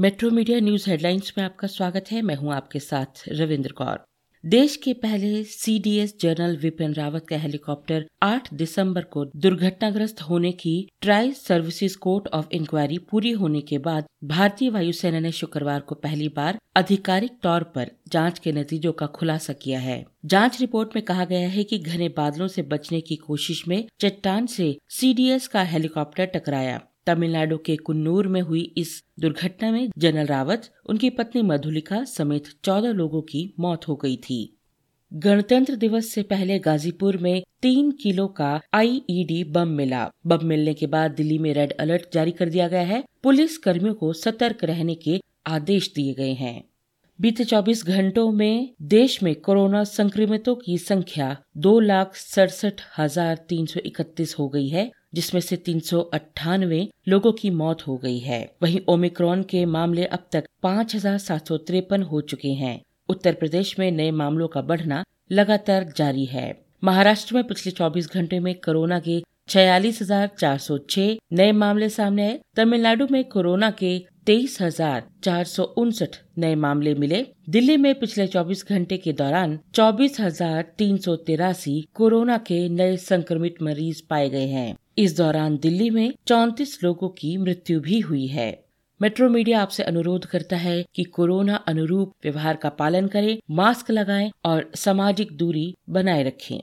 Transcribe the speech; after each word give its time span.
Metro 0.00 0.30
media 0.30 0.60
news 0.60 0.90
headlines 0.90 1.32
में 1.38 1.44
आपका 1.44 1.68
स्वागत 1.68 2.04
है। 2.10 2.22
मैं 2.22 2.34
हूँ 2.34 2.52
आपके 2.54 2.78
साथ 2.78 3.22
रविंद्र 3.28 3.72
कौर। 3.72 3.98
देश 4.44 4.76
के 4.76 4.92
पहले 4.92 5.44
सीडीएस 5.44 6.14
जनरल 6.20 6.56
विपिन 6.56 6.94
रावत 6.94 7.26
का 7.28 7.36
हेलीकॉप्टर 7.36 8.06
8 8.22 8.54
दिसंबर 8.54 9.02
को 9.02 9.24
दुर्घटनाग्रस्त 9.24 10.22
होने 10.22 10.52
की 10.52 10.88
tri 11.00 11.32
services 11.32 11.96
court 11.98 12.28
of 12.28 12.46
inquiry 12.52 12.98
पूरी 12.98 13.30
होने 13.30 13.60
के 13.60 13.78
बाद 13.78 14.04
भारतीय 14.24 14.70
वायुसेना 14.70 15.20
ने 15.20 15.32
शुक्रवार 15.32 15.80
को 15.80 15.94
पहली 15.94 16.28
बार 16.28 16.58
आधिकारिक 16.76 17.32
तौर 17.42 17.62
पर 17.62 17.90
जाँच 18.08 18.38
के 18.38 18.52
नतीजों 18.52 18.92
का 18.92 19.06
खुलासा 19.06 19.52
किया 19.52 19.80
है। 19.80 20.04
जाँच 20.24 20.60
रिपोर्ट 20.60 20.96
में 20.96 21.04
कहा 21.04 21.24
गया 21.24 21.48
है 21.48 21.64
कि 21.64 21.78
घने 21.78 22.08
बादलों 22.08 22.48
से 22.48 22.62
बचने 22.62 23.00
की 23.00 23.16
कोशिश 23.16 23.68
में 23.68 23.84
चट्टान 24.00 24.46
से 24.46 24.78
सीडीएस 24.88 25.48
का 25.48 25.62
हेलीकॉप्टर 25.62 26.24
टकराया। 26.24 26.80
तमिलनाडु 27.10 27.58
के 27.58 27.76
कुन्नूर 27.76 28.28
में 28.28 28.40
हुई 28.40 28.62
इस 28.76 29.02
दुर्घटना 29.20 29.70
में 29.70 29.90
जनरल 29.98 30.26
रावत, 30.26 30.70
उनकी 30.86 31.10
पत्नी 31.10 31.42
मधुलिका 31.42 32.04
समेत 32.04 32.48
चौदह 32.64 32.92
लोगों 32.92 33.22
की 33.22 33.52
मौत 33.60 33.88
हो 33.88 33.96
गई 33.96 34.16
थी। 34.16 34.40
गणतंत्र 35.12 35.74
दिवस 35.76 36.08
से 36.08 36.22
पहले 36.22 36.58
गाजीपुर 36.58 37.16
में 37.16 37.42
तीन 37.62 37.90
किलो 37.92 38.26
का 38.26 38.50
आईईडी 38.74 39.42
बम 39.44 39.68
मिला। 39.68 40.04
बम 40.26 40.46
मिलने 40.46 40.74
के 40.74 40.86
बाद 40.86 41.10
दिल्ली 41.10 41.38
में 41.38 41.52
रेड 41.54 41.72
अलर्ट 41.80 42.12
जारी 42.14 42.30
कर 42.30 42.48
दिया 42.48 42.68
गया 42.68 42.82
है। 42.82 43.02
पुलिस 43.22 43.58
कर्मियों 43.58 43.94
को 43.94 44.12
सतर्क 44.12 44.64
रहने 44.64 44.94
के 44.94 45.20
आदेश 45.46 45.92
दिए 45.96 46.14
गए 46.14 46.32
हैं। 46.32 46.62
बीते 47.18 47.44
24 47.44 47.84
घंटों 47.86 48.30
में 48.32 48.74
देश 48.82 49.22
में 49.22 49.34
कोरोना 49.40 49.84
संक्रमितों 49.84 50.54
की 50.54 50.78
संख्या 50.78 51.36
दो 51.56 51.78
लाख 51.80 52.14
सड़सठ 52.14 52.80
हज़ार 52.98 53.44
तीन 53.48 53.66
सौ 53.66 53.80
इकतीस 53.80 54.36
हो 54.38 54.48
गई 54.48 54.68
है। 54.68 54.90
जिसमें 55.14 55.40
से 55.40 55.56
तीन 55.56 55.80
सौ 55.80 56.00
अट्ठानवे 56.14 56.88
लोगों 57.08 57.32
की 57.32 57.50
मौत 57.50 57.86
हो 57.86 57.96
गई 57.96 58.18
है। 58.18 58.40
वहीं 58.62 58.80
ओमिक्रॉन 58.88 59.42
के 59.42 59.64
मामले 59.66 60.04
अब 60.04 60.26
तक 60.32 60.44
पाँच 60.62 60.94
हज़ार 60.94 61.18
सात 61.18 61.48
सौ 61.48 61.56
तिरपन 61.58 62.02
हो 62.02 62.20
चुके 62.20 62.52
हैं। 62.54 62.80
उत्तर 63.08 63.34
प्रदेश 63.34 63.78
में 63.78 63.90
नए 63.90 64.10
मामलों 64.10 64.48
का 64.48 64.60
बढ़ना 64.62 65.04
लगातार 65.32 65.92
जारी 65.96 66.24
है। 66.24 66.48
महाराष्ट्र 66.84 67.34
में 67.34 67.44
पिछले 67.44 67.72
24 67.72 68.12
घंटे 68.12 68.38
में 68.40 68.54
कोरोना 68.54 68.98
के 69.00 69.22
छियालीस 69.50 70.00
हज़ार 70.02 70.28
चार 70.38 70.58
सौ 70.58 70.76
छह 70.90 71.16
नए 71.32 71.52
मामले 71.54 71.88
सामने 71.88 72.26
आए। 72.26 72.38
तमिलनाडु 72.56 73.06
में 73.10 73.22
कोरोना 73.24 73.70
के 73.70 73.98
तेईस 74.26 74.56
हज़ार 74.60 75.08
चार 75.24 75.44
सौ 75.44 75.62
उनसठ 75.78 76.16
नए 76.38 76.54
मामले 76.56 76.94
मिले। 76.94 77.24
दिल्ली 77.48 77.76
में 77.76 77.94
पिछले 78.00 78.26
24 78.26 78.64
घंटे 78.68 78.96
के 78.96 79.12
दौरान 79.12 79.58
चौबीस 79.74 80.20
हज़ार 80.20 80.62
तीन 80.78 80.96
सौ 80.98 81.16
तिरासी 81.26 81.80
कोरोना 81.94 82.38
के 82.46 82.68
नए 82.68 82.96
संक्रमित 82.96 83.62
मरीज़ 83.62 84.02
पाए 84.10 84.28
गए 84.30 84.46
हैं। 84.46 84.74
इस 84.98 85.16
दौरान 85.16 85.56
दिल्ली 85.58 85.90
में 85.90 86.12
चौतीस 86.26 86.78
लोगों 86.84 87.08
की 87.08 87.36
मृत्यु 87.38 87.80
भी 87.80 88.00
हुई 88.00 88.26
है। 88.28 88.50
मेट्रो 89.00 89.28
मीडिया 89.28 89.60
आपसे 89.62 89.82
अनुरोध 89.82 90.26
करता 90.26 90.56
है 90.58 90.82
कि 90.94 91.04
कोरोना 91.04 91.56
अनुरूप 91.68 92.12
व्यवहार 92.24 92.56
का 92.56 92.68
पालन 92.68 93.06
करें, 93.06 93.38
मास्क 93.50 93.90
लगाएँ 93.90 94.30
और 94.44 94.70
सामाजिक 94.76 95.36
दूरी 95.36 95.74
बनाए 95.88 96.22
रखें। 96.22 96.60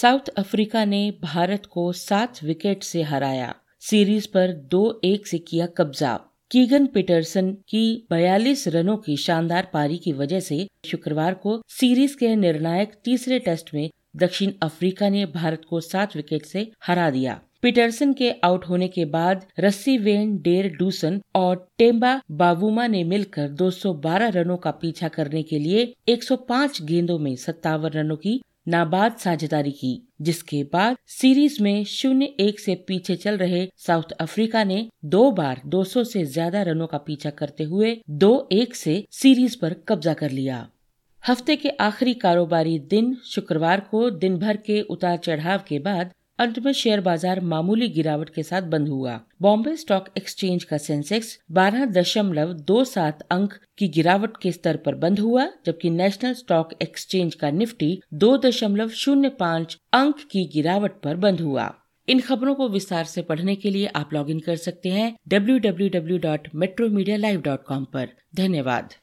साउथ 0.00 0.28
अफ्रीका 0.28 0.84
ने 0.84 0.98
भारत 1.22 1.66
को 1.66 1.92
सात 1.92 2.42
विकेट 2.44 2.82
से 2.82 3.02
हराया। 3.02 3.54
सीरीज़ 3.80 4.26
पर 4.34 4.52
दो 4.52 5.00
एक 5.04 5.26
से 5.26 5.38
किया 5.38 5.66
कब्जा। 5.66 6.20
कीगन 6.50 6.86
पीटरसन 6.86 7.50
की 7.52 8.06
42 8.10 8.66
रनों 8.68 8.96
की 8.96 9.16
शानदार 9.16 9.70
पारी 9.72 9.96
की 9.98 10.12
वजह 10.12 10.40
से 10.40 10.68
शुक्रवार 10.84 11.34
को 11.34 11.62
सीरीज़ 11.68 12.16
के 12.16 12.34
निर्णायक 12.36 12.92
तीसरे 13.04 13.38
टेस्ट 13.38 13.70
में 13.74 13.90
दक्षिण 14.16 14.52
अफ्रीका 14.62 15.08
ने 15.08 15.26
भारत 15.26 15.62
को 15.70 15.80
सात 15.80 16.16
विकेट 16.16 16.44
से 16.46 16.70
हरा 16.82 17.10
दिया। 17.10 17.40
पीटरसन 17.62 18.12
के 18.12 18.30
आउट 18.44 18.64
होने 18.64 18.88
के 18.88 19.04
बाद 19.04 19.46
रस्सी 19.60 19.98
वेन 19.98 20.36
डेर 20.38 20.68
डूसन 20.78 21.20
और 21.34 21.68
टेम्बा 21.78 22.20
बाबूमा 22.30 22.86
ने 22.86 23.04
मिलकर 23.04 23.48
212 23.48 24.28
रनों 24.28 24.56
का 24.56 24.70
पीछा 24.70 25.08
करने 25.08 25.42
के 25.42 25.58
लिए 25.58 25.94
105 26.08 26.82
गेंदों 26.82 27.18
में 27.18 27.36
सत्तावन 27.36 27.88
रनों 27.88 28.16
की 28.16 28.40
नाबाद 28.66 29.16
साझेदारी 29.16 29.70
की, 29.70 30.02
जिसके 30.20 30.62
बाद 30.62 30.96
सीरीज़ 31.08 31.62
में 31.62 31.84
शून्य 31.84 32.26
एक 32.40 32.60
से 32.60 32.74
पीछे 32.88 33.16
चल 33.16 33.36
रहे 33.36 33.66
साउथ 33.76 34.12
अफ्रीका 34.20 34.64
ने 34.64 34.88
दो 35.04 35.30
बार 35.30 35.60
200 35.66 36.04
से 36.04 36.24
ज़्यादा 36.24 36.62
रनों 36.62 36.86
का 36.86 36.98
पीछा 36.98 37.30
करते 37.32 37.64
हुए 37.64 37.96
दो 38.10 38.48
एक 38.52 38.74
से 38.74 39.04
सीरीज़ 39.12 39.56
पर 39.62 39.74
कब्जा 39.88 40.14
कर 40.14 40.30
लिया। 40.30 40.66
हफ़्ते 41.22 41.56
के 41.56 41.68
आखिरी 41.80 42.14
कारोबारी 42.14 42.78
दिन 42.88 43.16
शुक्रवार 43.24 43.80
को 43.90 44.08
दिन 44.10 44.38
भर 44.38 44.56
के 44.56 44.80
उतार 44.80 45.16
चढ़ाव 45.16 45.62
के 45.68 45.78
बाद 45.78 46.12
अंत 46.38 46.58
में 46.58 46.72
शेयर 46.72 47.00
बाज़ार 47.00 47.40
मामूली 47.42 47.88
गिरावट 47.88 48.30
के 48.30 48.42
साथ 48.42 48.62
बंद 48.62 48.88
हुआ। 48.88 49.12
बॉम्बे 49.42 49.74
स्टॉक 49.76 50.08
एक्सचेंज 50.16 50.64
का 50.64 50.78
सेंसेक्स 50.78 51.38
बारह 51.50 51.84
दशमलव 51.84 52.52
दो 52.66 52.82
सात 52.84 53.22
अंक 53.30 53.52
की 53.78 53.88
गिरावट 53.88 54.36
के 54.36 54.52
स्तर 54.52 54.76
पर 54.76 54.94
बंद 54.94 55.18
हुआ, 55.18 55.46
जबकि 55.66 55.90
नेशनल 55.90 56.34
स्टॉक 56.34 56.74
एक्सचेंज 56.82 57.34
का 57.34 57.50
निफ्टी 57.50 58.00
दो 58.14 58.36
दशमलव 58.38 58.88
शून्य 58.88 59.28
पाँच 59.38 59.78
अंक 59.92 60.20
की 60.30 60.44
गिरावट 60.54 61.00
पर 61.02 61.16
बंद 61.16 61.40
हुआ। 61.40 61.72
इन 62.08 62.20
खबरों 62.20 62.54
को 62.54 62.68
विस्तार 62.68 63.04
से 63.04 63.22
पढ़ने 63.22 63.56
के 63.56 63.70
लिए 63.70 63.86
आप 63.94 64.14
लॉगिन 64.14 64.40
कर 64.40 64.56
सकते 64.56 64.88
हैं 64.88 65.14
W 65.28 65.58
W 65.60 65.88
W 65.88 66.18
dot 66.18 66.48
metro 66.54 66.88
media 66.88 67.16
live 67.16 67.40
dot 67.40 67.64
com 67.64 67.86
धन्यवाद। 68.36 68.94